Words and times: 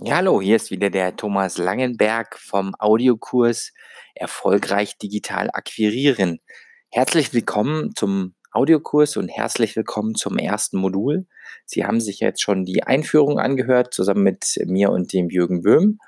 Ja, 0.00 0.18
hallo, 0.18 0.40
hier 0.40 0.54
ist 0.54 0.70
wieder 0.70 0.90
der 0.90 1.16
Thomas 1.16 1.58
Langenberg 1.58 2.38
vom 2.38 2.72
Audiokurs 2.78 3.72
Erfolgreich 4.14 4.96
digital 4.96 5.50
akquirieren. 5.52 6.38
Herzlich 6.88 7.34
willkommen 7.34 7.96
zum 7.96 8.34
Audiokurs 8.52 9.16
und 9.16 9.28
herzlich 9.28 9.74
willkommen 9.74 10.14
zum 10.14 10.38
ersten 10.38 10.78
Modul. 10.78 11.26
Sie 11.66 11.84
haben 11.84 12.00
sich 12.00 12.20
jetzt 12.20 12.42
schon 12.42 12.64
die 12.64 12.84
Einführung 12.84 13.40
angehört, 13.40 13.92
zusammen 13.92 14.22
mit 14.22 14.60
mir 14.66 14.90
und 14.90 15.12
dem 15.12 15.30
Jürgen 15.30 15.62
Böhm. 15.62 15.98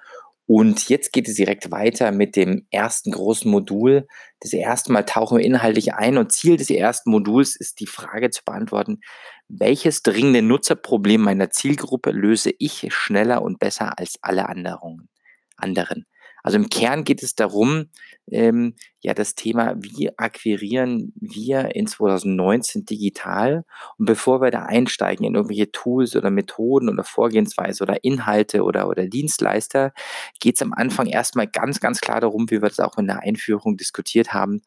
Und 0.53 0.89
jetzt 0.89 1.13
geht 1.13 1.29
es 1.29 1.37
direkt 1.37 1.71
weiter 1.71 2.11
mit 2.11 2.35
dem 2.35 2.67
ersten 2.73 3.13
großen 3.13 3.49
Modul. 3.49 4.09
Das 4.41 4.53
erste 4.53 4.91
Mal 4.91 5.05
tauchen 5.05 5.39
wir 5.39 5.45
inhaltlich 5.45 5.95
ein 5.95 6.19
und 6.19 6.33
Ziel 6.33 6.57
des 6.57 6.71
ersten 6.71 7.13
Moduls 7.13 7.55
ist 7.55 7.79
die 7.79 7.87
Frage 7.87 8.31
zu 8.31 8.43
beantworten, 8.45 8.99
welches 9.47 10.03
dringende 10.03 10.43
Nutzerproblem 10.43 11.21
meiner 11.21 11.51
Zielgruppe 11.51 12.11
löse 12.11 12.53
ich 12.59 12.93
schneller 12.93 13.43
und 13.43 13.61
besser 13.61 13.97
als 13.97 14.17
alle 14.23 14.49
anderen? 14.49 15.09
Also 16.43 16.57
im 16.57 16.69
Kern 16.69 17.05
geht 17.05 17.23
es 17.23 17.35
darum, 17.35 17.87
ähm, 18.31 18.75
ja, 19.01 19.15
das 19.15 19.35
Thema, 19.35 19.75
wie 19.79 20.17
akquirieren 20.19 21.13
wir 21.17 21.75
in 21.75 21.87
2019 21.87 22.85
digital? 22.85 23.65
Und 23.99 24.07
bevor 24.07 24.41
wir 24.41 24.51
da 24.51 24.65
einsteigen 24.65 25.25
in 25.25 25.35
irgendwelche 25.35 25.71
Tools 25.73 26.17
oder 26.17 26.31
Methoden 26.31 26.89
oder 26.89 27.05
Vorgehensweise 27.05 27.83
oder 27.83 28.05
Inhalte 28.05 28.63
oder, 28.63 28.89
oder 28.89 29.07
Dienstleister, 29.07 29.93
geht 30.39 30.57
es 30.57 30.63
am 30.63 30.73
Anfang 30.73 31.07
erstmal 31.07 31.47
ganz, 31.47 31.81
ganz 31.81 32.01
klar 32.01 32.21
darum, 32.21 32.51
wie 32.51 32.63
wir 32.63 32.69
das 32.69 32.81
auch 32.81 32.99
in 32.99 33.07
der 33.07 33.21
Einführung 33.21 33.77
diskutiert 33.77 34.33
haben, 34.33 34.63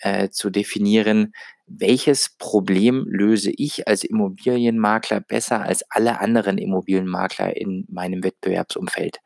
äh, 0.00 0.30
zu 0.30 0.50
definieren, 0.50 1.32
welches 1.66 2.30
Problem 2.38 3.06
löse 3.08 3.50
ich 3.50 3.88
als 3.88 4.04
Immobilienmakler 4.04 5.20
besser 5.20 5.62
als 5.62 5.82
alle 5.90 6.20
anderen 6.20 6.58
Immobilienmakler 6.58 7.56
in 7.56 7.86
meinem 7.88 8.22
Wettbewerbsumfeld. 8.22 9.20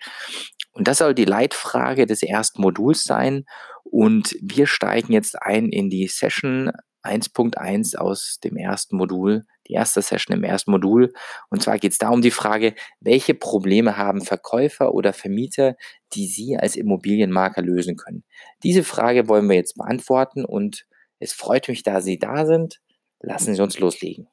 Und 0.79 0.87
das 0.87 0.99
soll 0.99 1.13
die 1.13 1.25
Leitfrage 1.25 2.07
des 2.07 2.23
ersten 2.23 2.63
Moduls 2.63 3.03
sein. 3.03 3.45
Und 3.83 4.37
wir 4.41 4.69
steigen 4.69 5.13
jetzt 5.13 5.43
ein 5.43 5.71
in 5.71 5.91
die 5.91 6.07
Session 6.07 6.71
1.1 7.03 7.97
aus 7.97 8.39
dem 8.45 8.57
ersten 8.57 8.97
Modul, 8.97 9.45
die 9.67 9.73
erste 9.73 10.03
Session 10.03 10.37
im 10.37 10.45
ersten 10.45 10.71
Modul. 10.71 11.13
Und 11.51 11.63
zwar 11.63 11.79
geht 11.79 11.93
es 11.93 11.99
da 11.99 12.11
um 12.11 12.23
die 12.23 12.31
Frage, 12.31 12.75
welche 13.01 13.35
Probleme 13.35 13.97
haben 13.97 14.21
Verkäufer 14.21 14.95
oder 14.95 15.13
Vermieter, 15.13 15.75
die 16.13 16.29
Sie 16.29 16.57
als 16.57 16.77
Immobilienmakler 16.77 17.65
lösen 17.65 17.97
können. 17.97 18.23
Diese 18.63 18.85
Frage 18.85 19.27
wollen 19.29 19.49
wir 19.49 19.57
jetzt 19.57 19.77
beantworten 19.77 20.45
und 20.45 20.87
es 21.19 21.33
freut 21.33 21.69
mich, 21.69 21.83
da 21.83 22.01
Sie 22.01 22.21
da 22.21 22.47
sind. 22.47 22.81
Lassen 23.21 23.53
Sie 23.53 23.63
uns 23.63 23.81
loslegen. 23.81 24.29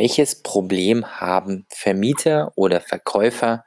Welches 0.00 0.44
Problem 0.44 1.04
haben 1.20 1.66
Vermieter 1.70 2.52
oder 2.54 2.80
Verkäufer, 2.80 3.64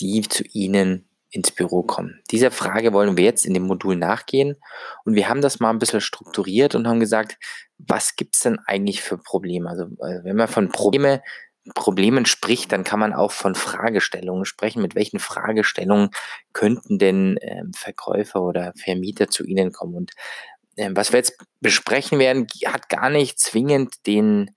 die 0.00 0.22
zu 0.22 0.42
Ihnen 0.54 1.06
ins 1.28 1.50
Büro 1.50 1.82
kommen? 1.82 2.22
Dieser 2.30 2.50
Frage 2.50 2.94
wollen 2.94 3.18
wir 3.18 3.24
jetzt 3.24 3.44
in 3.44 3.52
dem 3.52 3.64
Modul 3.64 3.96
nachgehen. 3.96 4.56
Und 5.04 5.16
wir 5.16 5.28
haben 5.28 5.42
das 5.42 5.60
mal 5.60 5.68
ein 5.68 5.80
bisschen 5.80 6.00
strukturiert 6.00 6.74
und 6.74 6.88
haben 6.88 6.98
gesagt, 6.98 7.36
was 7.76 8.16
gibt 8.16 8.36
es 8.36 8.40
denn 8.40 8.58
eigentlich 8.60 9.02
für 9.02 9.18
Probleme? 9.18 9.68
Also 9.68 9.84
äh, 10.00 10.24
wenn 10.24 10.36
man 10.36 10.48
von 10.48 10.70
Probleme, 10.70 11.22
Problemen 11.74 12.24
spricht, 12.24 12.72
dann 12.72 12.82
kann 12.82 12.98
man 12.98 13.12
auch 13.12 13.32
von 13.32 13.54
Fragestellungen 13.54 14.46
sprechen. 14.46 14.80
Mit 14.80 14.94
welchen 14.94 15.18
Fragestellungen 15.18 16.08
könnten 16.54 16.98
denn 16.98 17.36
ähm, 17.42 17.72
Verkäufer 17.74 18.40
oder 18.40 18.72
Vermieter 18.82 19.28
zu 19.28 19.44
Ihnen 19.44 19.72
kommen? 19.72 19.94
Und 19.94 20.12
ähm, 20.78 20.96
was 20.96 21.12
wir 21.12 21.18
jetzt 21.18 21.36
besprechen 21.60 22.18
werden, 22.18 22.46
hat 22.64 22.88
gar 22.88 23.10
nicht 23.10 23.38
zwingend 23.38 24.06
den 24.06 24.52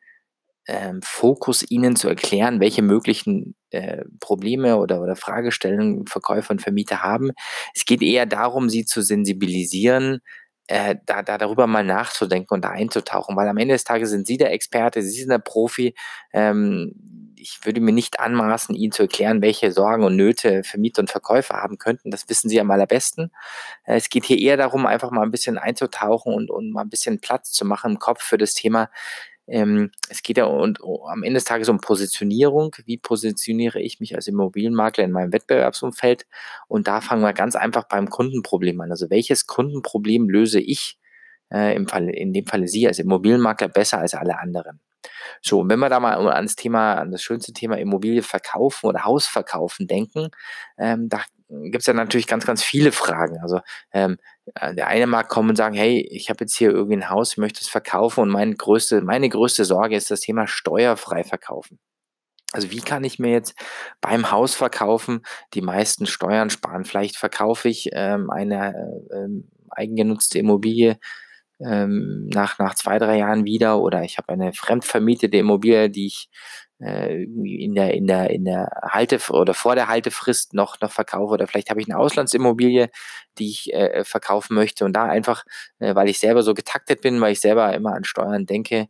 ähm, 0.68 1.02
Fokus, 1.04 1.66
ihnen 1.70 1.96
zu 1.96 2.08
erklären, 2.08 2.60
welche 2.60 2.82
möglichen 2.82 3.56
äh, 3.72 4.04
Probleme 4.20 4.78
oder, 4.78 5.02
oder 5.02 5.16
Fragestellungen 5.16 6.08
Verkäufer 6.08 6.52
und 6.52 6.62
Vermieter 6.62 7.02
haben. 7.02 7.32
Es 7.74 7.86
geht 7.86 8.02
eher 8.02 8.26
darum, 8.26 8.70
sie 8.70 8.86
zu 8.86 9.02
sensibilisieren, 9.02 10.22
äh, 10.68 10.96
da, 11.06 11.22
da 11.22 11.38
darüber 11.38 11.68
mal 11.68 11.84
nachzudenken 11.84 12.54
und 12.54 12.64
da 12.64 12.70
einzutauchen, 12.70 13.36
weil 13.36 13.48
am 13.48 13.58
Ende 13.58 13.74
des 13.74 13.84
Tages 13.84 14.10
sind 14.10 14.26
Sie 14.26 14.38
der 14.38 14.54
Experte, 14.54 15.02
Sie 15.02 15.20
sind 15.20 15.30
der 15.30 15.40
Profi. 15.40 15.96
Ähm, 16.32 16.94
ich 17.36 17.60
würde 17.64 17.82
mir 17.82 17.92
nicht 17.92 18.20
anmaßen, 18.20 18.76
Ihnen 18.76 18.92
zu 18.92 19.02
erklären, 19.02 19.42
welche 19.42 19.72
Sorgen 19.72 20.04
und 20.04 20.16
Nöte 20.16 20.64
Vermieter 20.64 21.02
und 21.02 21.10
Verkäufer 21.10 21.56
haben 21.56 21.78
könnten. 21.78 22.12
Das 22.12 22.30
wissen 22.30 22.50
Sie 22.50 22.62
am 22.62 22.72
allerbesten. 22.72 23.32
Äh, 23.84 23.96
es 23.98 24.10
geht 24.10 24.24
hier 24.24 24.38
eher 24.38 24.56
darum, 24.56 24.86
einfach 24.86 25.12
mal 25.12 25.24
ein 25.24 25.32
bisschen 25.32 25.58
einzutauchen 25.58 26.34
und, 26.34 26.50
und 26.50 26.72
mal 26.72 26.84
ein 26.84 26.90
bisschen 26.90 27.20
Platz 27.20 27.52
zu 27.52 27.66
machen 27.66 27.94
im 27.94 28.00
Kopf 28.00 28.24
für 28.24 28.38
das 28.38 28.54
Thema, 28.54 28.90
ähm, 29.52 29.92
es 30.10 30.24
geht 30.24 30.38
ja 30.38 30.46
und, 30.46 30.82
oh, 30.82 31.06
am 31.08 31.24
Ende 31.24 31.36
des 31.36 31.44
Tages 31.44 31.68
um 31.68 31.82
Positionierung. 31.82 32.76
Wie 32.86 32.98
positioniere 32.98 33.82
ich 33.82 34.00
mich 34.00 34.16
als 34.16 34.28
Immobilienmakler 34.28 35.04
in 35.04 35.12
meinem 35.12 35.34
Wettbewerbsumfeld? 35.34 36.26
Und 36.68 36.88
da 36.88 37.02
fangen 37.02 37.22
wir 37.22 37.34
ganz 37.34 37.58
einfach 37.58 37.84
beim 37.84 38.10
Kundenproblem 38.10 38.80
an. 38.80 38.92
Also 38.92 39.10
welches 39.10 39.48
Kundenproblem 39.48 40.30
löse 40.30 40.62
ich 40.62 40.98
äh, 41.52 41.76
im 41.76 41.88
Fall, 41.88 42.10
in 42.10 42.32
dem 42.32 42.46
Falle 42.46 42.70
Sie 42.70 42.88
als 42.88 43.00
Immobilienmakler 43.00 43.68
besser 43.68 44.00
als 44.00 44.14
alle 44.14 44.40
anderen? 44.40 44.80
So, 45.42 45.60
und 45.60 45.70
wenn 45.70 45.80
wir 45.80 45.90
da 45.90 46.00
mal 46.00 46.16
ans 46.30 46.56
Thema, 46.56 46.94
an 46.94 47.12
das 47.12 47.22
schönste 47.22 47.52
Thema 47.52 47.78
Immobilie 47.78 48.22
verkaufen 48.22 48.88
oder 48.88 49.04
Haus 49.04 49.28
verkaufen 49.28 49.88
denken, 49.88 50.30
ähm, 50.78 51.10
da 51.10 51.24
gibt 51.52 51.82
es 51.82 51.86
ja 51.86 51.94
natürlich 51.94 52.28
ganz, 52.28 52.46
ganz 52.46 52.64
viele 52.64 52.92
Fragen. 52.92 53.40
Also 53.42 53.60
ähm, 53.94 54.18
äh, 54.56 54.74
der 54.74 54.88
eine 54.88 55.08
mag 55.08 55.30
kommen 55.30 55.50
und 55.50 55.56
sagen, 55.56 55.76
hey, 55.76 56.08
ich 56.12 56.30
habe 56.30 56.44
jetzt 56.44 56.56
hier 56.56 56.72
irgendwie 56.72 56.98
ein 56.98 57.10
Haus, 57.10 57.34
ich 57.34 57.38
möchte 57.38 57.62
es 57.62 57.68
verkaufen 57.68 58.22
und 58.22 58.30
meine 58.30 58.56
größte, 58.56 59.02
meine 59.02 59.30
größte 59.30 59.66
Sorge 59.66 59.96
ist 59.96 60.12
das 60.12 60.22
Thema 60.22 60.48
steuerfrei 60.48 61.24
verkaufen. 61.24 61.80
Also 62.54 62.72
wie 62.72 62.82
kann 62.82 63.04
ich 63.04 63.18
mir 63.20 63.32
jetzt 63.32 63.56
beim 64.02 64.32
Haus 64.32 64.56
verkaufen 64.56 65.22
die 65.54 65.62
meisten 65.62 66.06
Steuern 66.06 66.50
sparen? 66.50 66.86
Vielleicht 66.86 67.18
verkaufe 67.18 67.70
ich 67.70 67.90
ähm, 67.94 68.30
eine 68.30 68.74
äh, 69.12 69.16
ähm, 69.16 69.50
eigengenutzte 69.70 70.40
Immobilie 70.40 71.00
ähm, 71.60 72.28
nach, 72.34 72.60
nach 72.60 72.76
zwei, 72.76 73.00
drei 73.00 73.18
Jahren 73.20 73.46
wieder 73.46 73.80
oder 73.80 74.04
ich 74.04 74.18
habe 74.18 74.30
eine 74.30 74.54
fremdvermietete 74.54 75.38
Immobilie, 75.38 75.90
die 75.90 76.08
ich 76.08 76.30
äh, 76.82 77.24
in 77.24 77.76
der, 77.76 77.94
in 77.94 78.08
der, 78.08 78.30
in 78.30 78.46
der 78.46 78.70
Halte 78.84 79.20
oder 79.32 79.54
vor 79.54 79.76
der 79.76 79.88
Haltefrist 79.88 80.54
noch, 80.54 80.80
noch 80.82 80.92
verkaufe 80.92 81.34
oder 81.34 81.48
vielleicht 81.48 81.70
habe 81.70 81.82
ich 81.82 81.88
eine 81.88 81.98
Auslandsimmobilie, 81.98 82.90
die 83.38 83.50
ich 83.50 83.74
äh, 83.74 84.04
verkaufen 84.04 84.56
möchte 84.56 84.86
und 84.86 84.94
da 84.94 85.06
einfach, 85.06 85.46
äh, 85.80 85.96
weil 85.96 86.10
ich 86.10 86.20
selber 86.20 86.44
so 86.44 86.54
getaktet 86.54 87.02
bin, 87.02 87.22
weil 87.22 87.34
ich 87.34 87.42
selber 87.42 87.74
immer 87.74 87.94
an 87.94 88.04
Steuern 88.04 88.46
denke, 88.46 88.88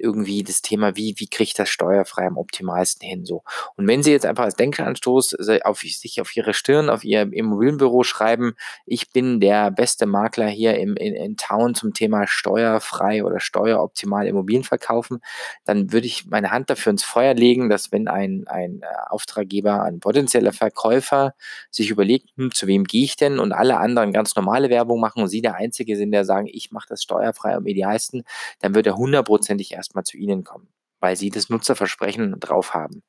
irgendwie 0.00 0.42
das 0.42 0.62
Thema, 0.62 0.96
wie, 0.96 1.14
wie 1.18 1.28
kriege 1.28 1.48
ich 1.48 1.54
das 1.54 1.68
steuerfrei 1.68 2.26
am 2.26 2.36
optimalsten 2.36 3.06
hin, 3.06 3.24
so. 3.24 3.42
Und 3.76 3.86
wenn 3.86 4.02
Sie 4.02 4.10
jetzt 4.10 4.26
einfach 4.26 4.44
als 4.44 4.56
Denkanstoß 4.56 5.36
auf 5.64 5.80
sich 5.80 6.20
auf 6.20 6.36
Ihre 6.36 6.54
Stirn, 6.54 6.90
auf 6.90 7.04
Ihr 7.04 7.22
Immobilienbüro 7.32 8.02
schreiben, 8.02 8.54
ich 8.86 9.10
bin 9.10 9.40
der 9.40 9.70
beste 9.70 10.06
Makler 10.06 10.48
hier 10.48 10.78
im, 10.78 10.96
in, 10.96 11.14
in 11.14 11.36
Town 11.36 11.74
zum 11.74 11.94
Thema 11.94 12.26
steuerfrei 12.26 13.24
oder 13.24 13.40
steueroptimal 13.40 14.26
Immobilien 14.26 14.64
verkaufen, 14.64 15.20
dann 15.64 15.92
würde 15.92 16.06
ich 16.06 16.26
meine 16.26 16.50
Hand 16.50 16.70
dafür 16.70 16.90
ins 16.90 17.04
Feuer 17.04 17.34
legen, 17.34 17.68
dass 17.68 17.92
wenn 17.92 18.08
ein, 18.08 18.44
ein 18.46 18.82
äh, 18.82 18.86
Auftraggeber, 19.08 19.82
ein 19.82 20.00
potenzieller 20.00 20.52
Verkäufer 20.52 21.34
sich 21.70 21.90
überlegt, 21.90 22.30
hm, 22.36 22.52
zu 22.52 22.66
wem 22.66 22.84
gehe 22.84 23.04
ich 23.04 23.16
denn 23.16 23.38
und 23.38 23.52
alle 23.52 23.78
anderen 23.78 24.12
ganz 24.12 24.34
normale 24.36 24.70
Werbung 24.70 25.00
machen 25.00 25.22
und 25.22 25.28
Sie 25.28 25.42
der 25.42 25.54
Einzige 25.54 25.96
sind, 25.96 26.12
der 26.12 26.24
sagen, 26.24 26.48
ich 26.50 26.70
mache 26.70 26.88
das 26.88 27.02
steuerfrei 27.02 27.54
am 27.54 27.66
idealsten, 27.66 28.24
dann 28.60 28.74
wird 28.74 28.86
er 28.86 28.96
hundertprozentig 28.96 29.72
erst 29.72 29.89
erstmal 29.90 30.04
zu 30.04 30.16
Ihnen 30.16 30.44
kommen, 30.44 30.68
weil 31.00 31.16
Sie 31.16 31.30
das 31.30 31.48
Nutzerversprechen 31.48 32.38
drauf 32.38 32.74
haben. 32.74 33.02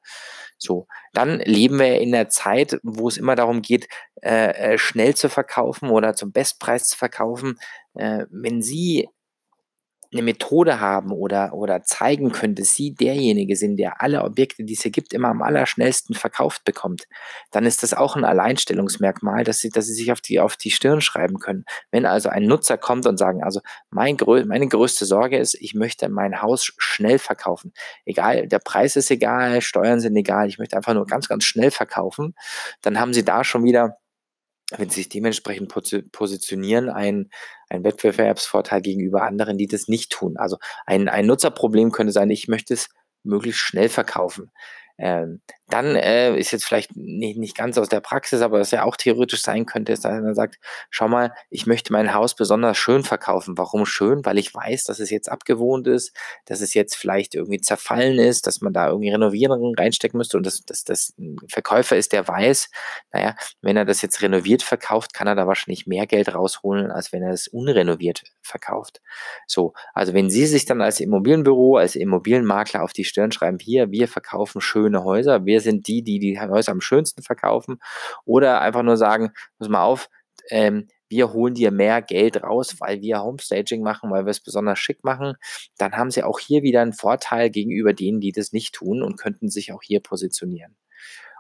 So, 0.58 0.88
dann 1.14 1.40
leben 1.40 1.80
wir 1.80 2.00
in 2.00 2.12
der 2.12 2.30
Zeit, 2.30 2.80
wo 2.84 3.08
es 3.08 3.18
immer 3.18 3.36
darum 3.36 3.62
geht, 3.62 3.88
äh, 4.22 4.74
äh 4.74 4.78
schnell 4.78 5.16
zu 5.16 5.30
verkaufen 5.30 5.90
oder 5.90 6.16
zum 6.16 6.32
Bestpreis 6.32 6.88
zu 6.88 6.98
verkaufen. 6.98 7.60
Äh, 7.94 8.26
wenn 8.30 8.62
Sie 8.62 9.10
eine 10.12 10.24
Methode 10.24 10.80
haben 10.80 11.12
oder, 11.12 11.54
oder 11.54 11.84
zeigen 11.84 12.32
dass 12.56 12.74
Sie 12.74 12.94
derjenige 12.94 13.56
sind, 13.56 13.78
der 13.78 14.02
alle 14.02 14.24
Objekte, 14.24 14.64
die 14.64 14.74
es 14.74 14.82
hier 14.82 14.92
gibt, 14.92 15.14
immer 15.14 15.30
am 15.30 15.42
allerschnellsten 15.42 16.16
verkauft 16.16 16.66
bekommt, 16.66 17.08
dann 17.52 17.66
ist 17.66 17.84
das 17.84 17.94
auch 17.94 18.16
ein 18.16 18.26
Alleinstellungsmerkmal, 18.26 19.44
dass 19.44 19.60
Sie, 19.60 19.70
dass 19.70 19.86
Sie 19.86 19.94
sich 19.94 20.12
auf 20.12 20.20
die, 20.20 20.40
auf 20.40 20.58
die 20.58 20.72
Stirn 20.72 21.02
schreiben 21.02 21.40
können. 21.40 21.64
Wenn 21.92 22.06
also 22.06 22.30
ein 22.30 22.44
Nutzer 22.44 22.78
kommt 22.78 23.06
und 23.06 23.18
sagen, 23.18 23.44
also 23.44 23.62
mein, 23.90 24.18
meine 24.48 24.68
größte 24.68 25.06
Sorge 25.06 25.38
ist, 25.38 25.56
ich 25.56 25.76
möchte 25.76 26.10
mein 26.10 26.42
Haus 26.42 26.74
schnell 26.78 27.20
verkaufen. 27.20 27.74
Egal, 28.06 28.48
der 28.48 28.60
Preis 28.60 28.96
ist 28.96 29.12
egal, 29.12 29.62
Steuern 29.62 30.02
sind 30.02 30.16
egal, 30.16 30.48
ich 30.48 30.60
möchte 30.60 30.76
einfach 30.76 30.94
nur 30.94 31.06
ganz, 31.06 31.30
ganz 31.30 31.46
schnell 31.46 31.72
verkaufen, 31.72 32.36
dann 32.82 33.00
haben 33.00 33.14
Sie 33.14 33.24
da 33.24 33.44
schon 33.44 33.64
wieder 33.64 34.01
wenn 34.78 34.90
sie 34.90 35.02
sich 35.02 35.10
dementsprechend 35.10 35.72
positionieren, 36.12 36.90
ein, 36.90 37.30
ein 37.70 37.84
Wettbewerbsvorteil 37.84 38.82
gegenüber 38.82 39.24
anderen, 39.24 39.58
die 39.58 39.68
das 39.68 39.88
nicht 39.88 40.12
tun. 40.12 40.38
Also 40.38 40.58
ein, 40.86 41.10
ein 41.10 41.26
Nutzerproblem 41.26 41.92
könnte 41.92 42.14
sein, 42.14 42.30
ich 42.30 42.48
möchte 42.48 42.74
es 42.74 42.90
möglichst 43.24 43.62
schnell 43.62 43.90
verkaufen. 43.90 44.52
Ähm, 45.02 45.42
dann 45.68 45.96
äh, 45.96 46.38
ist 46.38 46.52
jetzt 46.52 46.66
vielleicht 46.66 46.96
nicht, 46.96 47.38
nicht 47.38 47.58
ganz 47.58 47.78
aus 47.78 47.90
der 47.90 48.02
Praxis, 48.02 48.42
aber 48.42 48.60
was 48.60 48.72
ja 48.72 48.84
auch 48.84 48.96
theoretisch 48.96 49.42
sein 49.42 49.66
könnte, 49.66 49.94
ist, 49.94 50.06
dass 50.06 50.12
einer 50.12 50.36
sagt, 50.36 50.60
schau 50.90 51.08
mal, 51.08 51.34
ich 51.50 51.66
möchte 51.66 51.92
mein 51.92 52.14
Haus 52.14 52.36
besonders 52.36 52.78
schön 52.78 53.04
verkaufen. 53.04 53.58
Warum 53.58 53.86
schön? 53.86 54.24
Weil 54.26 54.38
ich 54.38 54.54
weiß, 54.54 54.84
dass 54.84 55.00
es 55.00 55.10
jetzt 55.10 55.32
abgewohnt 55.32 55.88
ist, 55.88 56.16
dass 56.46 56.62
es 56.62 56.76
jetzt 56.76 56.96
vielleicht 56.96 57.34
irgendwie 57.34 57.62
zerfallen 57.62 58.20
ist, 58.20 58.46
dass 58.46 58.62
man 58.62 58.74
da 58.74 58.90
irgendwie 58.90 59.10
Renovierungen 59.10 59.74
reinstecken 59.76 60.18
müsste 60.18 60.38
und 60.38 60.46
dass 60.46 60.64
das, 60.66 60.84
das 60.84 61.16
Verkäufer 61.48 61.98
ist, 61.98 62.14
der 62.14 62.28
weiß, 62.28 62.70
naja, 63.12 63.36
wenn 63.62 63.78
er 63.78 63.86
das 63.86 64.02
jetzt 64.04 64.22
renoviert 64.22 64.62
verkauft, 64.62 65.14
kann 65.14 65.28
er 65.28 65.36
da 65.36 65.48
wahrscheinlich 65.48 65.88
mehr 65.88 66.06
Geld 66.06 66.36
rausholen, 66.36 66.92
als 66.92 67.12
wenn 67.12 67.24
er 67.24 67.32
es 67.32 67.48
unrenoviert 67.48 68.24
verkauft. 68.44 69.02
So, 69.48 69.74
also 69.94 70.14
wenn 70.14 70.30
Sie 70.30 70.46
sich 70.46 70.66
dann 70.66 70.82
als 70.82 71.00
Immobilienbüro, 71.00 71.78
als 71.78 71.96
Immobilienmakler 71.96 72.84
auf 72.84 72.94
die 72.94 73.06
Stirn 73.06 73.32
schreiben, 73.32 73.58
hier, 73.60 73.90
wir 73.92 74.08
verkaufen 74.08 74.62
schöne 74.92 75.04
Häuser, 75.04 75.46
wir 75.46 75.62
sind 75.62 75.88
die, 75.88 76.04
die 76.04 76.20
die 76.20 76.40
Häuser 76.40 76.72
am 76.72 76.82
schönsten 76.82 77.24
verkaufen, 77.24 77.80
oder 78.26 78.62
einfach 78.62 78.84
nur 78.84 78.98
sagen, 78.98 79.32
pass 79.58 79.70
mal 79.70 79.84
auf, 79.84 80.10
ähm, 80.50 80.88
wir 81.10 81.34
holen 81.34 81.54
dir 81.54 81.72
mehr 81.72 82.02
Geld 82.02 82.42
raus, 82.42 82.76
weil 82.80 83.02
wir 83.02 83.22
Homestaging 83.22 83.84
machen, 83.84 84.12
weil 84.12 84.26
wir 84.26 84.32
es 84.32 84.40
besonders 84.40 84.80
schick 84.80 85.04
machen, 85.04 85.36
dann 85.78 85.94
haben 85.94 86.10
sie 86.10 86.24
auch 86.24 86.40
hier 86.40 86.64
wieder 86.64 86.82
einen 86.82 86.94
Vorteil 86.94 87.50
gegenüber 87.50 87.94
denen, 87.94 88.22
die 88.22 88.32
das 88.32 88.54
nicht 88.54 88.74
tun 88.74 89.02
und 89.04 89.20
könnten 89.20 89.50
sich 89.50 89.74
auch 89.74 89.82
hier 89.84 90.00
positionieren. 90.00 90.78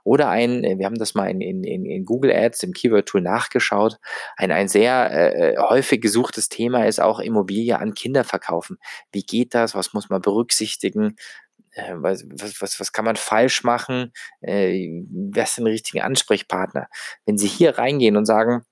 Oder 0.03 0.29
ein, 0.29 0.63
äh, 0.63 0.77
wir 0.77 0.85
haben 0.87 0.97
das 0.97 1.13
mal 1.13 1.29
in, 1.29 1.41
in, 1.41 1.63
in 1.85 2.05
Google 2.05 2.31
Ads, 2.31 2.63
im 2.63 2.73
Keyword-Tool 2.73 3.21
nachgeschaut, 3.21 3.97
ein, 4.35 4.51
ein 4.51 4.67
sehr 4.67 5.11
äh, 5.11 5.57
häufig 5.57 6.01
gesuchtes 6.01 6.49
Thema 6.49 6.85
ist 6.85 6.99
auch 6.99 7.19
Immobilie 7.19 7.77
an 7.77 7.93
Kinder 7.93 8.23
verkaufen. 8.23 8.77
Wie 9.11 9.23
geht 9.23 9.53
das? 9.53 9.75
Was 9.75 9.93
muss 9.93 10.09
man 10.09 10.21
berücksichtigen? 10.21 11.15
Äh, 11.73 11.93
was, 11.95 12.25
was, 12.29 12.79
was 12.79 12.91
kann 12.91 13.05
man 13.05 13.15
falsch 13.15 13.63
machen? 13.63 14.11
Äh, 14.41 15.03
wer 15.09 15.43
ist 15.43 15.57
denn 15.57 15.65
der 15.65 15.73
richtige 15.73 16.03
Ansprechpartner? 16.03 16.87
Wenn 17.25 17.37
Sie 17.37 17.47
hier 17.47 17.77
reingehen 17.77 18.17
und 18.17 18.25
sagen, 18.25 18.65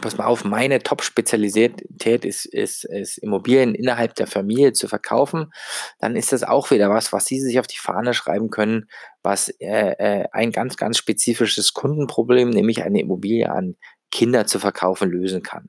pass 0.00 0.18
mal 0.18 0.26
auf, 0.26 0.44
meine 0.44 0.82
Top-Spezialität 0.82 2.24
ist, 2.24 2.46
ist, 2.46 2.84
ist 2.84 3.18
Immobilien 3.18 3.74
innerhalb 3.74 4.14
der 4.16 4.26
Familie 4.26 4.72
zu 4.72 4.88
verkaufen, 4.88 5.52
dann 6.00 6.16
ist 6.16 6.32
das 6.32 6.42
auch 6.42 6.70
wieder 6.70 6.90
was, 6.90 7.12
was 7.12 7.26
Sie 7.26 7.40
sich 7.40 7.60
auf 7.60 7.66
die 7.66 7.78
Fahne 7.78 8.14
schreiben 8.14 8.50
können, 8.50 8.88
was 9.22 9.48
äh, 9.60 9.92
äh, 9.98 10.28
ein 10.32 10.50
ganz, 10.52 10.76
ganz 10.76 10.98
spezifisches 10.98 11.74
Kundenproblem, 11.74 12.50
nämlich 12.50 12.82
eine 12.82 13.00
Immobilie 13.00 13.50
an 13.50 13.76
Kinder 14.10 14.46
zu 14.46 14.58
verkaufen, 14.58 15.10
lösen 15.10 15.42
kann. 15.42 15.68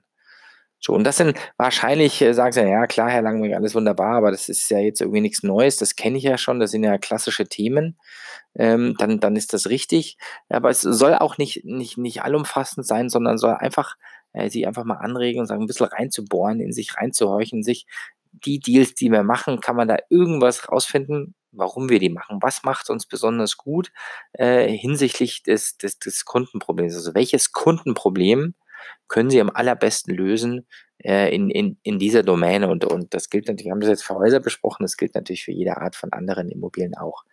So, 0.79 0.93
und 0.93 1.03
das 1.03 1.17
sind 1.17 1.37
wahrscheinlich, 1.57 2.21
äh, 2.21 2.33
sagen 2.33 2.51
Sie, 2.51 2.61
ja 2.61 2.85
klar, 2.87 3.09
Herr 3.09 3.21
Langweg, 3.21 3.53
alles 3.55 3.73
wunderbar, 3.75 4.17
aber 4.17 4.31
das 4.31 4.49
ist 4.49 4.69
ja 4.69 4.79
jetzt 4.79 5.01
irgendwie 5.01 5.21
nichts 5.21 5.41
Neues, 5.41 5.77
das 5.77 5.95
kenne 5.95 6.17
ich 6.17 6.23
ja 6.23 6.37
schon, 6.37 6.59
das 6.59 6.71
sind 6.71 6.83
ja 6.83 6.97
klassische 6.97 7.47
Themen, 7.47 7.97
ähm, 8.55 8.95
dann, 8.99 9.19
dann 9.19 9.35
ist 9.35 9.53
das 9.53 9.67
richtig. 9.69 10.17
Aber 10.49 10.69
es 10.69 10.81
soll 10.81 11.15
auch 11.15 11.37
nicht, 11.37 11.65
nicht, 11.65 11.97
nicht 11.97 12.21
allumfassend 12.23 12.85
sein, 12.85 13.09
sondern 13.09 13.37
soll 13.37 13.53
einfach 13.53 13.95
äh, 14.33 14.49
sie 14.49 14.67
einfach 14.67 14.83
mal 14.83 14.95
anregen 14.97 15.39
und 15.41 15.47
sagen, 15.47 15.63
ein 15.63 15.67
bisschen 15.67 15.87
reinzubohren, 15.87 16.59
in 16.59 16.71
sich 16.73 16.95
reinzuhorchen, 16.97 17.63
sich 17.63 17.85
die 18.31 18.59
Deals, 18.59 18.93
die 18.95 19.09
wir 19.09 19.23
machen, 19.23 19.61
kann 19.61 19.75
man 19.77 19.87
da 19.87 19.97
irgendwas 20.09 20.69
rausfinden, 20.69 21.35
warum 21.51 21.89
wir 21.89 21.99
die 21.99 22.09
machen, 22.09 22.39
was 22.41 22.63
macht 22.63 22.89
uns 22.89 23.05
besonders 23.05 23.55
gut 23.57 23.91
äh, 24.33 24.67
hinsichtlich 24.67 25.41
des, 25.43 25.77
des, 25.77 25.99
des 25.99 26.25
Kundenproblems. 26.25 26.95
Also 26.95 27.15
welches 27.15 27.53
Kundenproblem 27.53 28.55
können 29.07 29.29
Sie 29.29 29.41
am 29.41 29.51
allerbesten 29.53 30.15
lösen 30.15 30.67
äh, 31.03 31.33
in, 31.33 31.49
in, 31.49 31.77
in 31.83 31.99
dieser 31.99 32.23
Domäne. 32.23 32.67
Und, 32.67 32.85
und 32.85 33.13
das 33.13 33.29
gilt 33.29 33.47
natürlich, 33.47 33.65
wir 33.65 33.71
haben 33.71 33.81
das 33.81 33.89
jetzt 33.89 34.05
für 34.05 34.15
Häuser 34.15 34.39
besprochen, 34.39 34.83
das 34.83 34.97
gilt 34.97 35.15
natürlich 35.15 35.43
für 35.45 35.51
jede 35.51 35.77
Art 35.77 35.95
von 35.95 36.11
anderen 36.13 36.49
Immobilien 36.49 36.95
auch. 36.95 37.23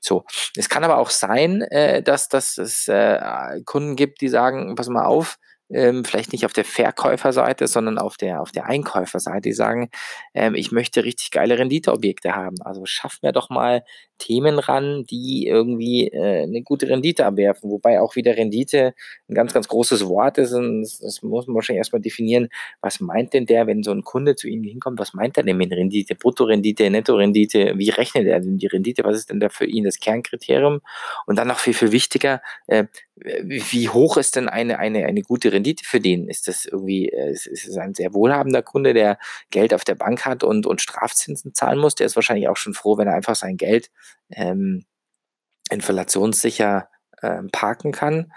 So, 0.00 0.24
es 0.56 0.68
kann 0.68 0.82
aber 0.82 0.98
auch 0.98 1.10
sein, 1.10 1.62
äh, 1.62 2.02
dass, 2.02 2.28
dass 2.28 2.58
es 2.58 2.88
äh, 2.88 3.20
Kunden 3.64 3.94
gibt, 3.94 4.20
die 4.20 4.28
sagen, 4.28 4.74
pass 4.74 4.88
mal 4.88 5.04
auf, 5.04 5.38
ähm, 5.72 6.04
vielleicht 6.04 6.32
nicht 6.32 6.44
auf 6.44 6.52
der 6.52 6.64
Verkäuferseite, 6.64 7.66
sondern 7.66 7.98
auf 7.98 8.16
der, 8.16 8.40
auf 8.40 8.52
der 8.52 8.66
Einkäuferseite, 8.66 9.42
die 9.42 9.52
sagen, 9.52 9.90
ähm, 10.34 10.54
ich 10.54 10.72
möchte 10.72 11.04
richtig 11.04 11.30
geile 11.30 11.58
Renditeobjekte 11.58 12.34
haben. 12.34 12.56
Also 12.62 12.84
schaff 12.84 13.18
mir 13.22 13.32
doch 13.32 13.48
mal 13.48 13.84
Themen 14.22 14.60
ran, 14.60 15.02
die 15.02 15.48
irgendwie 15.48 16.06
äh, 16.06 16.44
eine 16.44 16.62
gute 16.62 16.88
Rendite 16.88 17.26
abwerfen, 17.26 17.70
wobei 17.70 18.00
auch 18.00 18.14
wieder 18.14 18.36
Rendite 18.36 18.94
ein 19.28 19.34
ganz, 19.34 19.52
ganz 19.52 19.66
großes 19.66 20.06
Wort 20.06 20.38
ist 20.38 20.52
und 20.52 20.82
das, 20.82 21.00
das 21.00 21.22
muss 21.22 21.48
man 21.48 21.56
wahrscheinlich 21.56 21.78
erstmal 21.78 22.00
definieren, 22.00 22.48
was 22.80 23.00
meint 23.00 23.32
denn 23.32 23.46
der, 23.46 23.66
wenn 23.66 23.82
so 23.82 23.90
ein 23.90 24.04
Kunde 24.04 24.36
zu 24.36 24.46
Ihnen 24.46 24.62
hinkommt, 24.62 25.00
was 25.00 25.12
meint 25.12 25.36
er 25.36 25.42
denn 25.42 25.56
mit 25.56 25.72
Rendite, 25.72 26.14
Bruttorendite, 26.14 26.88
Nettorendite, 26.88 27.72
wie 27.76 27.90
rechnet 27.90 28.28
er 28.28 28.38
denn 28.38 28.58
die 28.58 28.68
Rendite, 28.68 29.02
was 29.02 29.16
ist 29.16 29.30
denn 29.30 29.40
da 29.40 29.48
für 29.48 29.66
ihn 29.66 29.82
das 29.82 29.98
Kernkriterium? 29.98 30.82
Und 31.26 31.36
dann 31.36 31.48
noch 31.48 31.58
viel, 31.58 31.74
viel 31.74 31.90
wichtiger, 31.90 32.42
äh, 32.68 32.84
wie 33.16 33.88
hoch 33.88 34.16
ist 34.16 34.36
denn 34.36 34.48
eine, 34.48 34.78
eine, 34.78 35.04
eine 35.04 35.22
gute 35.22 35.52
Rendite 35.52 35.84
für 35.84 36.00
den? 36.00 36.28
Ist 36.28 36.48
das 36.48 36.64
irgendwie, 36.64 37.08
äh, 37.08 37.30
ist, 37.30 37.46
ist 37.46 37.76
ein 37.76 37.94
sehr 37.94 38.14
wohlhabender 38.14 38.62
Kunde, 38.62 38.94
der 38.94 39.18
Geld 39.50 39.74
auf 39.74 39.84
der 39.84 39.94
Bank 39.94 40.24
hat 40.24 40.42
und, 40.44 40.66
und 40.66 40.80
Strafzinsen 40.80 41.54
zahlen 41.54 41.78
muss? 41.78 41.94
Der 41.94 42.06
ist 42.06 42.16
wahrscheinlich 42.16 42.48
auch 42.48 42.56
schon 42.56 42.74
froh, 42.74 42.98
wenn 42.98 43.08
er 43.08 43.14
einfach 43.14 43.36
sein 43.36 43.56
Geld 43.56 43.90
ähm, 44.30 44.84
inflationssicher 45.70 46.88
ähm, 47.22 47.50
parken 47.50 47.92
kann? 47.92 48.32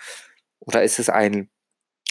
Oder 0.59 0.83
ist 0.83 0.99
es 0.99 1.09
ein 1.09 1.49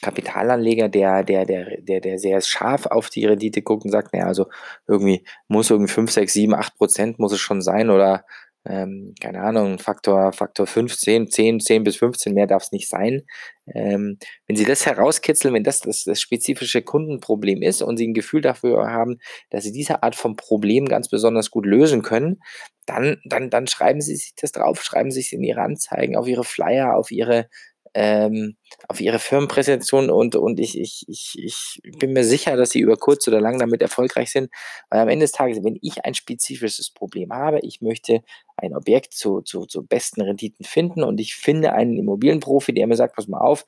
Kapitalanleger, 0.03 0.89
der, 0.89 1.23
der, 1.23 1.47
der, 1.47 1.81
der, 1.81 2.01
der 2.01 2.19
sehr 2.19 2.41
scharf 2.43 2.87
auf 2.87 3.09
die 3.09 3.25
Rendite 3.25 3.63
guckt 3.63 3.85
und 3.85 3.91
sagt, 3.91 4.13
naja, 4.13 4.27
also 4.27 4.49
irgendwie 4.87 5.25
muss 5.49 5.71
irgendwie 5.71 5.93
5, 5.93 6.11
6, 6.11 6.33
7, 6.33 6.55
8 6.55 6.77
Prozent 6.77 7.19
muss 7.19 7.33
es 7.33 7.41
schon 7.41 7.63
sein 7.63 7.91
oder 7.91 8.27
ähm, 8.67 9.15
keine 9.21 9.43
Ahnung, 9.43 9.79
Faktor, 9.79 10.33
Faktor 10.33 10.67
15, 10.67 11.31
10, 11.31 11.61
10 11.61 11.85
bis 11.85 11.97
15, 11.97 12.33
mehr 12.33 12.47
darf 12.47 12.65
es 12.65 12.73
nicht 12.73 12.89
sein. 12.89 13.23
Ähm, 13.67 14.19
wenn 14.47 14.57
Sie 14.57 14.65
das 14.65 14.87
herauskitzeln, 14.87 15.53
wenn 15.55 15.65
das, 15.65 15.81
das 15.81 16.05
das 16.05 16.21
spezifische 16.21 16.83
Kundenproblem 16.83 17.63
ist 17.63 17.83
und 17.83 17.99
Sie 17.99 18.07
ein 18.07 18.15
Gefühl 18.15 18.41
dafür 18.41 18.91
haben, 18.91 19.19
dass 19.51 19.65
Sie 19.65 19.73
diese 19.73 20.03
Art 20.03 20.15
von 20.15 20.37
Problem 20.37 20.87
ganz 20.87 21.09
besonders 21.09 21.51
gut 21.51 21.67
lösen 21.67 22.03
können, 22.03 22.41
dann, 22.87 23.19
dann, 23.25 23.51
dann 23.51 23.67
schreiben 23.67 24.01
Sie 24.01 24.17
sich 24.17 24.35
das 24.41 24.53
drauf, 24.53 24.83
schreiben 24.83 25.11
Sie 25.11 25.21
es 25.21 25.33
in 25.33 25.43
Ihre 25.43 25.61
Anzeigen, 25.61 26.17
auf 26.17 26.27
Ihre 26.27 26.45
Flyer, 26.45 26.97
auf 26.97 27.11
Ihre 27.11 27.49
ähm, 27.95 28.57
auf 28.89 29.01
ihre 29.01 29.19
Firmenpräsentation 29.19 30.11
und, 30.11 30.37
und 30.37 30.59
ich, 30.61 30.79
ich, 30.79 31.05
ich, 31.09 31.37
ich 31.37 31.81
bin 31.99 32.13
mir 32.13 32.25
sicher, 32.25 32.57
dass 32.57 32.71
sie 32.71 32.81
über 32.81 32.97
kurz 32.97 33.27
oder 33.29 33.41
lang 33.41 33.59
damit 33.59 33.83
erfolgreich 33.83 34.31
sind, 34.31 34.51
weil 34.91 35.01
am 35.01 35.09
Ende 35.09 35.25
des 35.25 35.33
Tages, 35.33 35.63
wenn 35.65 35.79
ich 35.81 36.05
ein 36.05 36.15
spezifisches 36.15 36.91
Problem 36.91 37.33
habe, 37.33 37.61
ich 37.61 37.81
möchte 37.81 38.23
ein 38.57 38.75
Objekt 38.75 39.15
zu, 39.15 39.41
zu, 39.43 39.67
zu 39.67 39.87
besten 39.87 40.23
Renditen 40.23 40.65
finden 40.65 41.03
und 41.03 41.21
ich 41.21 41.37
finde 41.37 41.73
einen 41.73 41.97
Immobilienprofi, 41.97 42.75
der 42.75 42.87
mir 42.87 42.97
sagt, 42.97 43.17
pass 43.17 43.29
mal 43.29 43.41
auf, 43.41 43.65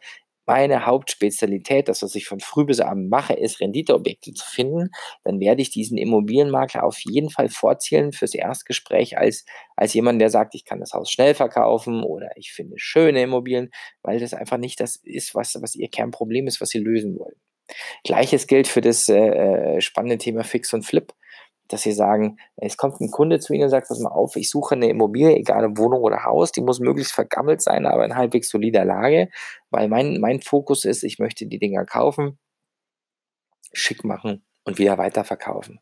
meine 0.46 0.86
Hauptspezialität, 0.86 1.88
das, 1.88 2.02
was 2.02 2.14
ich 2.14 2.26
von 2.26 2.40
früh 2.40 2.64
bis 2.64 2.80
abend 2.80 3.10
mache, 3.10 3.34
ist 3.34 3.60
Renditeobjekte 3.60 4.32
zu 4.32 4.44
finden, 4.48 4.90
dann 5.24 5.40
werde 5.40 5.62
ich 5.62 5.70
diesen 5.70 5.98
Immobilienmakler 5.98 6.84
auf 6.84 6.98
jeden 7.00 7.30
Fall 7.30 7.48
vorzielen 7.48 8.12
fürs 8.12 8.34
Erstgespräch 8.34 9.18
als, 9.18 9.44
als 9.76 9.94
jemand, 9.94 10.20
der 10.20 10.30
sagt, 10.30 10.54
ich 10.54 10.64
kann 10.64 10.80
das 10.80 10.92
Haus 10.92 11.10
schnell 11.10 11.34
verkaufen 11.34 12.02
oder 12.02 12.30
ich 12.36 12.52
finde 12.52 12.78
schöne 12.78 13.22
Immobilien, 13.22 13.70
weil 14.02 14.20
das 14.20 14.34
einfach 14.34 14.58
nicht 14.58 14.80
das 14.80 14.96
ist, 14.96 15.34
was, 15.34 15.56
was 15.60 15.74
ihr 15.74 15.88
Kernproblem 15.88 16.46
ist, 16.46 16.60
was 16.60 16.70
sie 16.70 16.78
lösen 16.78 17.18
wollen. 17.18 17.36
Gleiches 18.04 18.46
gilt 18.46 18.68
für 18.68 18.80
das 18.80 19.08
äh, 19.08 19.16
äh 19.16 19.80
spannende 19.80 20.18
Thema 20.18 20.44
Fix 20.44 20.72
und 20.72 20.84
Flip 20.84 21.12
dass 21.68 21.82
sie 21.82 21.92
sagen, 21.92 22.38
es 22.56 22.76
kommt 22.76 23.00
ein 23.00 23.10
Kunde 23.10 23.40
zu 23.40 23.52
Ihnen 23.52 23.64
und 23.64 23.70
sagt, 23.70 23.88
pass 23.88 23.98
mal 24.00 24.10
auf, 24.10 24.36
ich 24.36 24.50
suche 24.50 24.74
eine 24.74 24.88
Immobilie, 24.88 25.36
egal 25.36 25.64
ob 25.64 25.78
Wohnung 25.78 26.02
oder 26.02 26.24
Haus, 26.24 26.52
die 26.52 26.60
muss 26.60 26.80
möglichst 26.80 27.12
vergammelt 27.12 27.62
sein, 27.62 27.86
aber 27.86 28.04
in 28.04 28.16
halbwegs 28.16 28.48
solider 28.48 28.84
Lage, 28.84 29.28
weil 29.70 29.88
mein, 29.88 30.20
mein 30.20 30.40
Fokus 30.40 30.84
ist, 30.84 31.02
ich 31.02 31.18
möchte 31.18 31.46
die 31.46 31.58
Dinger 31.58 31.84
kaufen, 31.84 32.38
schick 33.72 34.04
machen 34.04 34.44
und 34.64 34.78
wieder 34.78 34.98
weiterverkaufen. 34.98 35.80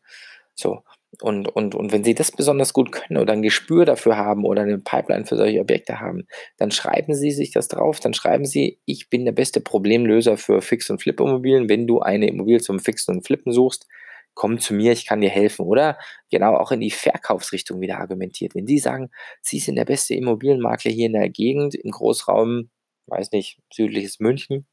So. 0.53 0.83
Und, 1.21 1.47
und, 1.47 1.75
und 1.75 1.93
wenn 1.93 2.03
Sie 2.03 2.13
das 2.13 2.31
besonders 2.31 2.73
gut 2.73 2.91
können 2.91 3.19
oder 3.19 3.31
ein 3.31 3.41
Gespür 3.41 3.85
dafür 3.85 4.17
haben 4.17 4.43
oder 4.43 4.63
eine 4.63 4.79
Pipeline 4.79 5.25
für 5.25 5.37
solche 5.37 5.61
Objekte 5.61 6.01
haben, 6.01 6.27
dann 6.57 6.71
schreiben 6.71 7.13
Sie 7.13 7.31
sich 7.31 7.51
das 7.51 7.69
drauf. 7.69 8.01
Dann 8.01 8.13
schreiben 8.13 8.45
Sie, 8.45 8.79
ich 8.85 9.09
bin 9.09 9.23
der 9.23 9.31
beste 9.31 9.61
Problemlöser 9.61 10.35
für 10.35 10.61
Fix- 10.61 10.89
und 10.89 11.01
Flip-Immobilien. 11.01 11.69
Wenn 11.69 11.87
du 11.87 12.01
eine 12.01 12.27
Immobilie 12.27 12.59
zum 12.59 12.79
Fixen 12.79 13.15
und 13.15 13.25
Flippen 13.25 13.53
suchst, 13.53 13.87
komm 14.35 14.59
zu 14.59 14.73
mir, 14.75 14.91
ich 14.91 15.07
kann 15.07 15.21
dir 15.21 15.29
helfen. 15.29 15.65
Oder 15.65 15.97
genau 16.29 16.55
auch 16.55 16.71
in 16.71 16.81
die 16.81 16.91
Verkaufsrichtung 16.91 17.81
wieder 17.81 17.99
argumentiert. 17.99 18.53
Wenn 18.53 18.67
Sie 18.67 18.79
sagen, 18.79 19.09
Sie 19.41 19.59
sind 19.59 19.75
der 19.75 19.85
beste 19.85 20.13
Immobilienmakler 20.13 20.91
hier 20.91 21.07
in 21.07 21.13
der 21.13 21.29
Gegend, 21.29 21.73
im 21.75 21.91
Großraum, 21.91 22.69
weiß 23.07 23.31
nicht, 23.31 23.59
südliches 23.73 24.19
München, 24.19 24.67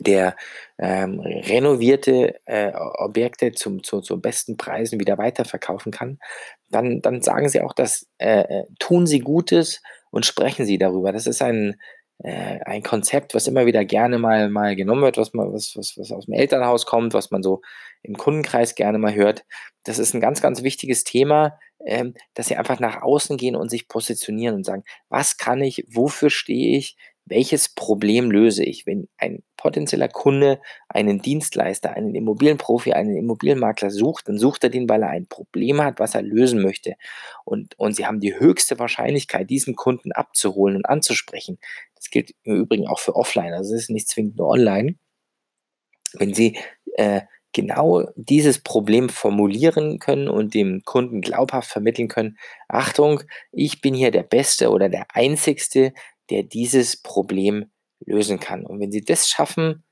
der 0.00 0.34
ähm, 0.78 1.20
renovierte 1.20 2.40
äh, 2.46 2.72
Objekte 2.74 3.52
zum, 3.52 3.82
zu, 3.82 4.00
zu 4.00 4.20
besten 4.20 4.56
Preisen 4.56 4.98
wieder 4.98 5.18
weiterverkaufen 5.18 5.92
kann, 5.92 6.18
dann, 6.70 7.02
dann 7.02 7.20
sagen 7.22 7.48
Sie 7.48 7.60
auch, 7.60 7.74
dass 7.74 8.06
äh, 8.18 8.40
äh 8.40 8.64
tun 8.78 9.06
Sie 9.06 9.20
Gutes 9.20 9.82
und 10.10 10.24
sprechen 10.26 10.64
Sie 10.64 10.78
darüber. 10.78 11.12
Das 11.12 11.26
ist 11.26 11.42
ein, 11.42 11.76
äh, 12.22 12.58
ein 12.64 12.82
Konzept, 12.82 13.34
was 13.34 13.46
immer 13.46 13.66
wieder 13.66 13.84
gerne 13.84 14.18
mal, 14.18 14.50
mal 14.50 14.76
genommen 14.76 15.02
wird, 15.02 15.16
was, 15.18 15.32
man, 15.34 15.52
was, 15.52 15.74
was, 15.76 15.96
was 15.98 16.12
aus 16.12 16.26
dem 16.26 16.34
Elternhaus 16.34 16.86
kommt, 16.86 17.14
was 17.14 17.30
man 17.30 17.42
so 17.42 17.62
im 18.02 18.16
Kundenkreis 18.16 18.74
gerne 18.74 18.98
mal 18.98 19.14
hört. 19.14 19.44
Das 19.84 19.98
ist 19.98 20.14
ein 20.14 20.20
ganz, 20.20 20.40
ganz 20.42 20.62
wichtiges 20.62 21.04
Thema. 21.04 21.58
ähm, 21.86 22.14
dass 22.34 22.48
sie 22.48 22.56
einfach 22.56 22.78
nach 22.78 23.00
außen 23.02 23.38
gehen 23.38 23.56
und 23.56 23.70
sich 23.70 23.88
positionieren 23.88 24.54
und 24.56 24.64
sagen: 24.64 24.84
„Was 25.08 25.38
kann 25.38 25.62
ich? 25.62 25.84
Wofür 25.88 26.28
stehe 26.28 26.76
ich? 26.76 26.96
Welches 27.24 27.70
Problem 27.70 28.30
löse 28.30 28.64
ich?“ 28.64 28.84
Wenn 28.86 29.08
ein 29.16 29.42
potenzieller 29.56 30.08
Kunde 30.08 30.60
einen 30.88 31.22
Dienstleister, 31.22 31.92
einen 31.94 32.14
Immobilienprofi, 32.14 32.92
einen 32.92 33.16
Immobilienmakler 33.16 33.90
sucht, 33.90 34.28
dann 34.28 34.36
sucht 34.38 34.64
er 34.64 34.70
den, 34.70 34.88
weil 34.90 35.02
er 35.02 35.10
ein 35.10 35.26
Problem 35.26 35.80
hat, 35.82 36.00
was 36.00 36.14
er 36.14 36.22
lösen 36.22 36.60
möchte. 36.60 36.96
Und 37.44 37.78
und 37.78 37.94
sie 37.96 38.06
haben 38.06 38.20
die 38.20 38.38
höchste 38.38 38.78
Wahrscheinlichkeit, 38.78 39.48
diesen 39.50 39.74
Kunden 39.76 40.12
abzuholen 40.12 40.76
und 40.76 40.86
anzusprechen. 40.86 41.58
Das 42.00 42.10
gilt 42.10 42.34
im 42.44 42.56
Übrigen 42.56 42.86
auch 42.88 42.98
für 42.98 43.14
offline, 43.14 43.52
also 43.52 43.74
es 43.74 43.82
ist 43.82 43.90
nicht 43.90 44.08
zwingend 44.08 44.36
nur 44.38 44.48
online. 44.48 44.96
Wenn 46.14 46.34
Sie, 46.34 46.58
äh, 46.96 47.22
genau 47.52 48.06
dieses 48.14 48.60
Problem 48.62 49.08
formulieren 49.08 49.98
können 49.98 50.28
und 50.28 50.54
dem 50.54 50.82
Kunden 50.84 51.20
glaubhaft 51.20 51.68
vermitteln 51.70 52.08
können: 52.08 52.38
„Achtung, 52.68 53.22
ich 53.52 53.80
bin 53.80 53.94
hier 53.94 54.10
der 54.12 54.22
Beste 54.22 54.70
oder 54.70 54.88
der 54.88 55.06
Einzigste, 55.14 55.92
der 56.30 56.42
dieses 56.44 56.96
Problem 57.02 57.70
lösen 58.06 58.38
kann.“ 58.40 58.64
Und 58.66 58.80
wenn 58.80 58.92
Sie 58.92 59.02
das 59.02 59.28
schaffen, 59.28 59.84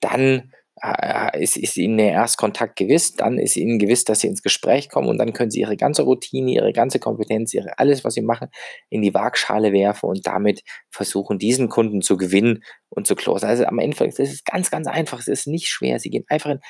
dann, 0.00 0.52
äh, 0.82 1.42
ist 1.42 1.76
Ihnen 1.76 1.96
der 1.96 2.12
Erstkontakt 2.12 2.76
gewiss, 2.76 3.14
dann 3.14 3.38
ist 3.38 3.56
Ihnen 3.56 3.78
gewiss, 3.78 4.04
dass 4.04 4.20
Sie 4.20 4.26
ins 4.26 4.42
Gespräch 4.42 4.88
kommen 4.90 5.08
und 5.08 5.18
dann 5.18 5.32
können 5.32 5.50
Sie 5.50 5.60
Ihre 5.60 5.76
ganze 5.76 6.02
Routine, 6.02 6.50
Ihre 6.50 6.72
ganze 6.72 6.98
Kompetenz, 6.98 7.54
Ihre 7.54 7.78
alles, 7.78 8.04
was 8.04 8.14
Sie 8.14 8.22
machen, 8.22 8.48
in 8.90 9.02
die 9.02 9.14
Waagschale 9.14 9.72
werfen 9.72 10.06
und 10.08 10.26
damit 10.26 10.62
versuchen, 10.90 11.38
diesen 11.38 11.68
Kunden 11.68 12.02
zu 12.02 12.16
gewinnen 12.16 12.62
und 12.90 13.06
zu 13.06 13.16
closen. 13.16 13.48
Also, 13.48 13.64
am 13.64 13.78
Ende 13.78 14.04
ist 14.04 14.44
ganz, 14.44 14.70
ganz 14.70 14.86
einfach. 14.86 15.18
Es 15.20 15.28
ist 15.28 15.46
nicht 15.46 15.68
schwer. 15.68 15.98
Sie 15.98 16.10
gehen 16.10 16.24
einfach 16.28 16.50
hin: 16.50 16.60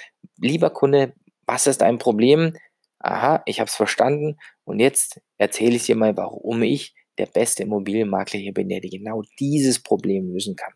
„Lieber 0.40 0.70
Kunde, 0.70 1.12
was 1.46 1.66
ist 1.66 1.80
dein 1.80 1.98
Problem? 1.98 2.56
Aha, 3.00 3.42
ich 3.46 3.60
habe 3.60 3.68
es 3.68 3.74
verstanden 3.74 4.36
und 4.64 4.80
jetzt 4.80 5.20
erzähle 5.38 5.76
ich 5.76 5.84
dir 5.86 5.96
mal, 5.96 6.16
warum 6.16 6.62
ich 6.62 6.94
der 7.18 7.26
beste 7.26 7.62
Immobilienmakler 7.64 8.38
hier 8.40 8.52
bin, 8.54 8.68
der 8.68 8.80
dir 8.80 8.90
genau 8.90 9.22
dieses 9.40 9.82
Problem 9.82 10.32
lösen 10.32 10.54
kann.“ 10.56 10.72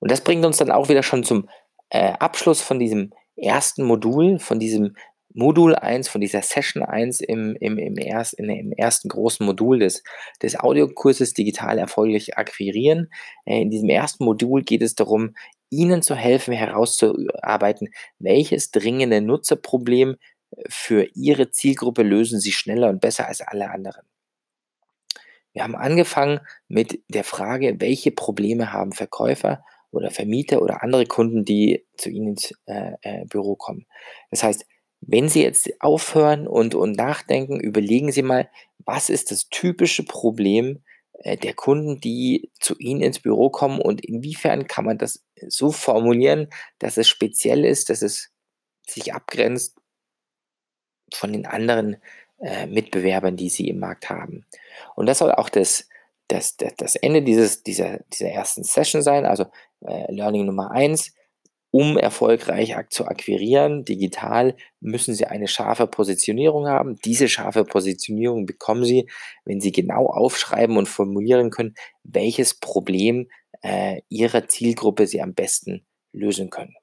Und 0.00 0.10
das 0.10 0.22
bringt 0.22 0.44
uns 0.44 0.58
dann 0.58 0.70
auch 0.70 0.88
wieder 0.88 1.02
schon 1.02 1.24
zum, 1.24 1.48
äh, 1.90 2.12
Abschluss 2.18 2.60
von 2.60 2.78
diesem 2.78 3.12
ersten 3.36 3.84
Modul, 3.84 4.38
von 4.38 4.58
diesem 4.58 4.96
Modul 5.34 5.74
1, 5.74 6.08
von 6.08 6.20
dieser 6.22 6.40
Session 6.42 6.82
1 6.82 7.20
im 7.20 7.56
im 7.60 7.78
im 7.78 7.98
erst 7.98 8.34
in 8.34 8.48
im 8.48 8.72
ersten 8.72 9.08
großen 9.10 9.44
Modul 9.44 9.80
des 9.80 10.02
des 10.42 10.58
Audiokurses 10.58 11.34
„Digital 11.34 11.78
erfolgreich 11.78 12.38
akquirieren“. 12.38 13.10
Äh, 13.44 13.60
in 13.62 13.70
diesem 13.70 13.90
ersten 13.90 14.24
Modul 14.24 14.62
geht 14.62 14.82
es 14.82 14.94
darum, 14.94 15.34
Ihnen 15.70 16.00
zu 16.02 16.14
helfen, 16.14 16.54
herauszuarbeiten, 16.54 17.88
welches 18.18 18.70
dringende 18.70 19.20
Nutzerproblem 19.20 20.16
für 20.68 21.08
Ihre 21.14 21.50
Zielgruppe 21.50 22.02
lösen 22.02 22.40
Sie 22.40 22.52
schneller 22.52 22.88
und 22.88 23.00
besser 23.00 23.26
als 23.28 23.40
alle 23.42 23.70
anderen. 23.70 24.06
Wir 25.52 25.62
haben 25.64 25.74
angefangen 25.76 26.40
mit 26.68 27.00
der 27.08 27.24
Frage: 27.24 27.76
„Welche 27.80 28.10
Probleme 28.10 28.72
haben 28.72 28.92
Verkäufer 28.92 29.64
oder 29.96 30.10
Vermieter 30.12 30.62
oder 30.62 30.82
andere 30.84 31.06
Kunden, 31.06 31.44
die 31.44 31.86
zu 31.98 32.10
Ihnen 32.10 32.28
ins, 32.30 32.52
äh, 32.66 32.92
äh, 33.02 33.24
Büro 33.26 33.56
kommen?“ 33.56 33.86
Das 34.30 34.42
heißt, 34.44 34.66
wenn 35.02 35.28
Sie 35.28 35.42
jetzt 35.42 35.70
aufhören 35.82 36.46
und 36.48 36.74
und 36.76 36.96
nachdenken, 36.96 37.60
überlegen 37.60 38.12
Sie 38.12 38.22
mal: 38.22 38.50
„Was 38.86 39.10
ist 39.10 39.30
das 39.32 39.48
typische 39.50 40.04
Problem, 40.04 40.82
äh, 41.20 41.36
der 41.36 41.54
Kunden, 41.54 42.00
die 42.00 42.50
zu 42.60 42.76
Ihnen 42.78 43.02
ins 43.02 43.20
Büro 43.20 43.50
kommen 43.50 43.80
und 43.80 44.04
inwiefern 44.04 44.66
kann 44.68 44.84
man 44.86 44.98
das 44.98 45.24
so 45.48 45.70
formulieren, 45.72 46.48
dass 46.80 46.96
es 46.98 47.08
speziell 47.08 47.64
ist, 47.64 47.90
dass 47.90 48.02
es 48.02 48.30
sich 48.88 49.14
abgrenzt 49.14 49.76
von 51.14 51.32
den 51.32 51.46
anderen, 51.46 51.96
äh, 52.40 52.66
Mitbewerbern, 52.66 53.36
die 53.36 53.48
Sie 53.48 53.68
im 53.68 53.78
Markt 53.78 54.10
haben?“ 54.10 54.44
Und 54.96 55.06
das 55.06 55.18
soll 55.18 55.32
auch 55.32 55.48
das 55.48 55.88
das 56.28 56.56
da 56.56 56.68
das 56.76 56.96
Ende 56.96 57.22
dieses 57.22 57.62
dieser 57.62 58.00
dieser 58.12 58.30
ersten 58.30 58.64
Session 58.64 59.02
sein, 59.02 59.24
also, 59.26 59.46
äh, 59.80 60.12
Learning 60.12 60.46
Nummer 60.46 60.70
1: 60.70 61.12
Um 61.70 61.98
erfolgreich 61.98 62.74
zu 62.90 63.06
akquirieren 63.06 63.84
digital, 63.84 64.56
müssen 64.80 65.14
Sie 65.14 65.26
eine 65.26 65.48
scharfe 65.48 65.86
Positionierung 65.86 66.68
haben. 66.68 66.96
Diese 67.04 67.28
scharfe 67.28 67.64
Positionierung 67.64 68.46
bekommen 68.46 68.84
Sie, 68.84 69.08
wenn 69.44 69.60
Sie 69.60 69.72
genau 69.72 70.06
aufschreiben 70.06 70.76
und 70.76 70.88
formulieren 70.88 71.50
können, 71.50 71.74
welches 72.04 72.54
Problem, 72.54 73.28
äh, 73.62 74.00
Ihrer 74.08 74.48
Zielgruppe 74.48 75.06
Sie 75.06 75.20
am 75.22 75.34
besten 75.34 75.86
lösen 76.12 76.50
können. 76.50 76.74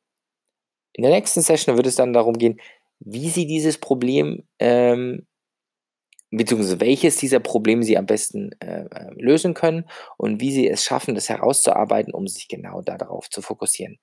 In 0.94 1.04
der 1.04 1.12
nächsten 1.12 1.42
Session 1.42 1.76
wird 1.78 1.88
es 1.88 1.96
dann 1.96 2.14
darum 2.14 2.38
gehen, 2.38 2.60
wie 3.00 3.30
Sie 3.30 3.48
dieses 3.48 3.78
Problem, 3.80 4.48
ähm 4.60 5.26
beziehungsweise 6.38 6.80
welches 6.80 7.18
dieser 7.18 7.40
Probleme 7.40 7.84
Sie 7.84 7.98
am 7.98 8.06
besten, 8.06 8.52
äh, 8.60 8.86
äh, 8.86 9.14
lösen 9.16 9.54
können 9.54 9.86
und 10.18 10.42
wie 10.42 10.52
Sie 10.52 10.68
es 10.68 10.84
schaffen, 10.84 11.16
das 11.16 11.30
herauszuarbeiten, 11.30 12.14
um 12.14 12.28
sich 12.28 12.48
genau 12.48 12.82
da 12.82 12.98
darauf 12.98 13.30
zu 13.30 13.42
fokussieren. 13.42 14.00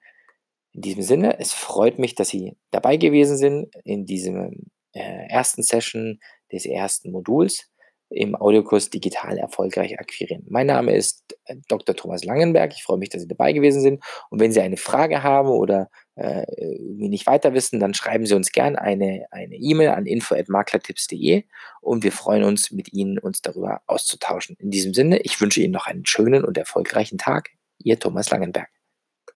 In 0.73 0.83
diesem 0.83 1.03
Sinne, 1.03 1.39
es 1.41 1.53
freut 1.53 1.99
mich, 1.99 2.15
dass 2.15 2.29
Sie 2.29 2.57
dabei 2.71 2.97
gewesen 2.97 3.37
sind 3.37 3.75
in 3.85 4.07
diesem, 4.07 4.71
äh, 4.93 5.29
ersten 5.29 5.63
Session 5.63 6.21
des 6.53 6.67
ersten 6.67 7.11
Moduls 7.11 7.71
im 8.11 8.35
Audiokurs 8.35 8.90
„Digital 8.90 9.38
erfolgreich 9.38 9.99
akquirieren“. 9.99 10.45
Mein 10.49 10.67
Name 10.67 10.95
ist, 10.95 11.37
äh, 11.45 11.57
Dr. 11.69 11.95
Thomas 11.97 12.25
Langenberg. 12.25 12.73
Ich 12.75 12.83
freue 12.83 12.99
mich, 12.99 13.09
dass 13.09 13.23
Sie 13.23 13.29
dabei 13.29 13.52
gewesen 13.52 13.81
sind. 13.81 14.02
Und 14.31 14.40
wenn 14.40 14.52
Sie 14.52 14.61
eine 14.61 14.76
Frage 14.76 15.23
haben 15.23 15.49
oder, 15.49 15.88
äh, 16.17 16.45
nicht 16.81 17.26
weiter 17.26 17.55
wissen, 17.55 17.81
dann 17.81 17.95
schreiben 17.95 18.26
Sie 18.26 18.35
uns 18.35 18.52
gern 18.52 18.76
eine 18.76 19.26
E-Mail 19.33 19.90
an 19.90 20.07
info@maklertipps.de 20.07 21.45
und 21.81 22.05
wir 22.05 22.12
freuen 22.12 22.45
uns, 22.45 22.71
mit 22.71 22.93
Ihnen 22.93 23.19
uns 23.19 23.43
darüber 23.43 23.81
auszutauschen. 23.87 24.57
In 24.59 24.71
diesem 24.71 24.93
Sinne, 24.93 25.21
ich 25.21 25.40
wünsche 25.40 25.61
Ihnen 25.62 25.73
noch 25.73 25.87
einen 25.87 26.05
schönen 26.05 26.45
und 26.45 26.59
erfolgreichen 26.59 27.19
Tag. 27.19 27.50
Ihr 27.79 27.99
Thomas 27.99 28.31
Langenberg. 28.31 28.80